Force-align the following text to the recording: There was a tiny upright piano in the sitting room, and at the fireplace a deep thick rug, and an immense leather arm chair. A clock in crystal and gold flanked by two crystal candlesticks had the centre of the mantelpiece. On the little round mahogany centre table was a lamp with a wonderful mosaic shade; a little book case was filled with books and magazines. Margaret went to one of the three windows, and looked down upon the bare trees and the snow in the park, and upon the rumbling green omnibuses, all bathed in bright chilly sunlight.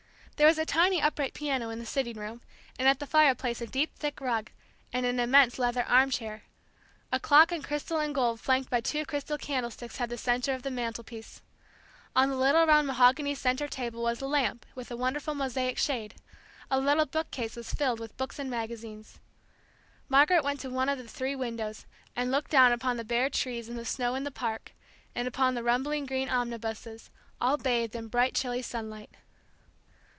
There 0.37 0.47
was 0.47 0.57
a 0.57 0.65
tiny 0.65 0.99
upright 0.99 1.35
piano 1.35 1.69
in 1.69 1.77
the 1.77 1.85
sitting 1.85 2.17
room, 2.17 2.41
and 2.79 2.87
at 2.87 2.97
the 2.97 3.05
fireplace 3.05 3.61
a 3.61 3.67
deep 3.67 3.93
thick 3.95 4.19
rug, 4.19 4.49
and 4.91 5.05
an 5.05 5.19
immense 5.19 5.59
leather 5.59 5.83
arm 5.83 6.09
chair. 6.09 6.45
A 7.11 7.19
clock 7.19 7.51
in 7.51 7.61
crystal 7.61 7.99
and 7.99 8.15
gold 8.15 8.39
flanked 8.41 8.67
by 8.67 8.81
two 8.81 9.05
crystal 9.05 9.37
candlesticks 9.37 9.97
had 9.97 10.09
the 10.09 10.17
centre 10.17 10.55
of 10.55 10.63
the 10.63 10.71
mantelpiece. 10.71 11.43
On 12.15 12.27
the 12.31 12.35
little 12.35 12.65
round 12.65 12.87
mahogany 12.87 13.35
centre 13.35 13.67
table 13.67 14.01
was 14.01 14.19
a 14.19 14.25
lamp 14.25 14.65
with 14.73 14.89
a 14.89 14.97
wonderful 14.97 15.35
mosaic 15.35 15.77
shade; 15.77 16.15
a 16.71 16.79
little 16.79 17.05
book 17.05 17.29
case 17.29 17.55
was 17.55 17.71
filled 17.71 17.99
with 17.99 18.17
books 18.17 18.39
and 18.39 18.49
magazines. 18.49 19.19
Margaret 20.09 20.43
went 20.43 20.59
to 20.61 20.71
one 20.71 20.89
of 20.89 20.97
the 20.97 21.07
three 21.07 21.35
windows, 21.35 21.85
and 22.15 22.31
looked 22.31 22.49
down 22.49 22.71
upon 22.71 22.97
the 22.97 23.05
bare 23.05 23.29
trees 23.29 23.69
and 23.69 23.77
the 23.77 23.85
snow 23.85 24.15
in 24.15 24.23
the 24.23 24.31
park, 24.31 24.71
and 25.13 25.27
upon 25.27 25.53
the 25.53 25.61
rumbling 25.61 26.07
green 26.07 26.29
omnibuses, 26.29 27.11
all 27.39 27.57
bathed 27.57 27.95
in 27.95 28.07
bright 28.07 28.33
chilly 28.33 28.63
sunlight. 28.63 29.11